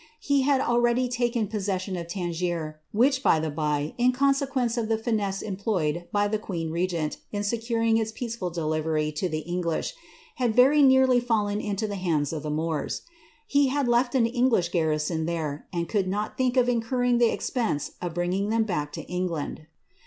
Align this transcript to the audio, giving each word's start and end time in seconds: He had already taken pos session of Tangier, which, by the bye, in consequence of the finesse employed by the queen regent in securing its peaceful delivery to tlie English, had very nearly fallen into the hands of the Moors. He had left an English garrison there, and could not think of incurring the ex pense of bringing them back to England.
He 0.19 0.41
had 0.41 0.61
already 0.61 1.07
taken 1.07 1.47
pos 1.47 1.65
session 1.65 1.95
of 1.95 2.07
Tangier, 2.07 2.79
which, 2.91 3.21
by 3.21 3.39
the 3.39 3.51
bye, 3.51 3.93
in 3.99 4.11
consequence 4.13 4.75
of 4.75 4.87
the 4.89 4.97
finesse 4.97 5.43
employed 5.43 6.07
by 6.11 6.27
the 6.27 6.39
queen 6.39 6.71
regent 6.71 7.17
in 7.31 7.43
securing 7.43 7.97
its 7.97 8.11
peaceful 8.11 8.49
delivery 8.49 9.11
to 9.11 9.29
tlie 9.29 9.45
English, 9.45 9.93
had 10.37 10.55
very 10.55 10.81
nearly 10.81 11.19
fallen 11.19 11.61
into 11.61 11.85
the 11.87 11.97
hands 12.01 12.33
of 12.33 12.41
the 12.41 12.49
Moors. 12.49 13.03
He 13.45 13.67
had 13.67 13.87
left 13.87 14.15
an 14.15 14.25
English 14.25 14.69
garrison 14.69 15.27
there, 15.27 15.67
and 15.71 15.87
could 15.87 16.07
not 16.07 16.35
think 16.35 16.57
of 16.57 16.67
incurring 16.67 17.19
the 17.19 17.29
ex 17.29 17.51
pense 17.51 17.91
of 18.01 18.15
bringing 18.15 18.49
them 18.49 18.63
back 18.63 18.91
to 18.93 19.03
England. 19.03 19.67